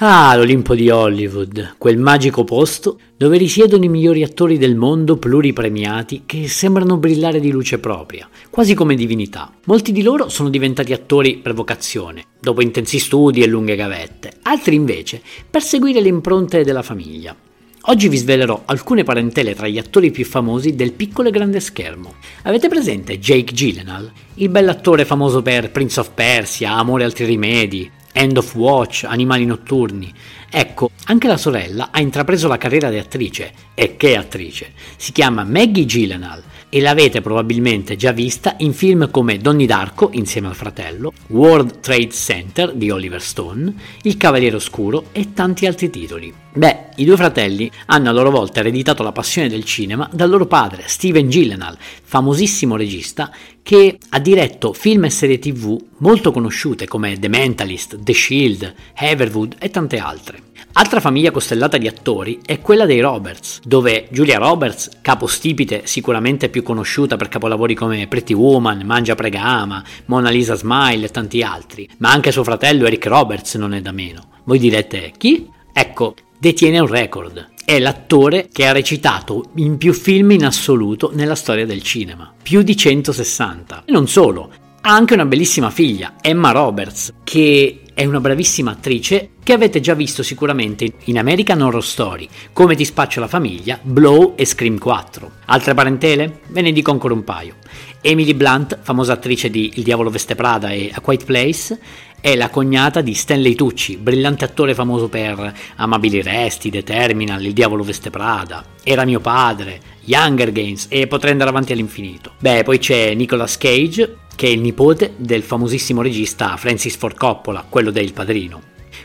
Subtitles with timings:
[0.00, 6.22] Ah, l'Olimpo di Hollywood, quel magico posto dove risiedono i migliori attori del mondo pluripremiati
[6.24, 9.52] che sembrano brillare di luce propria, quasi come divinità.
[9.64, 14.76] Molti di loro sono diventati attori per vocazione, dopo intensi studi e lunghe gavette, altri
[14.76, 17.34] invece per seguire le impronte della famiglia.
[17.80, 22.14] Oggi vi svelerò alcune parentele tra gli attori più famosi del piccolo e grande schermo.
[22.42, 24.12] Avete presente Jake Gyllenhaal?
[24.34, 30.12] Il bell'attore famoso per Prince of Persia, Amore altri rimedi, End of Watch, Animali notturni.
[30.50, 33.52] Ecco, anche la sorella ha intrapreso la carriera di attrice.
[33.74, 34.72] E che attrice!
[34.96, 40.48] Si chiama Maggie Gyllenhaal e l'avete probabilmente già vista in film come Donnie Darko insieme
[40.48, 46.32] al fratello, World Trade Center di Oliver Stone, Il Cavaliere Oscuro e tanti altri titoli.
[46.52, 50.46] Beh, i due fratelli hanno a loro volta ereditato la passione del cinema dal loro
[50.46, 53.30] padre, Steven Gyllenhaal, famosissimo regista
[53.68, 59.56] che ha diretto film e serie tv molto conosciute come The Mentalist, The Shield, Haverwood
[59.58, 60.40] e tante altre.
[60.72, 66.62] Altra famiglia costellata di attori è quella dei Roberts, dove Julia Roberts, capostipite sicuramente più
[66.62, 71.86] conosciuta per capolavori come Pretty Woman, Mangia Prega Ama, Mona Lisa Smile e tanti altri,
[71.98, 74.28] ma anche suo fratello Eric Roberts non è da meno.
[74.44, 75.46] Voi direte chi?
[75.74, 77.56] Ecco, detiene un record.
[77.68, 82.62] È l'attore che ha recitato in più film in assoluto nella storia del cinema, più
[82.62, 83.82] di 160.
[83.84, 89.32] E non solo, ha anche una bellissima figlia, Emma Roberts, che è una bravissima attrice
[89.42, 94.32] che avete già visto sicuramente in American Horror Story, Come ti spaccio la famiglia, Blow
[94.34, 95.30] e Scream 4.
[95.44, 96.40] Altre parentele?
[96.46, 97.56] Ve ne dico ancora un paio.
[98.00, 101.78] Emily Blunt, famosa attrice di Il diavolo veste Prada e A Quiet Place,
[102.20, 107.52] è la cognata di Stanley Tucci, brillante attore famoso per Amabili Resti, The Terminal, Il
[107.52, 112.32] diavolo veste Prada, Era mio padre, Younger Games e potrei andare avanti all'infinito.
[112.38, 117.64] Beh, poi c'è Nicolas Cage, che è il nipote del famosissimo regista Francis Ford Coppola,
[117.68, 118.62] quello del Padrino.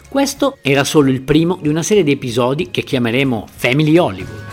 [0.09, 4.43] Questo era solo il primo di una serie di episodi che chiameremo Family Hollywood.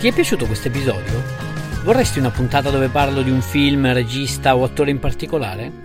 [0.00, 1.22] Ti è piaciuto questo episodio?
[1.84, 5.84] Vorresti una puntata dove parlo di un film, regista o attore in particolare?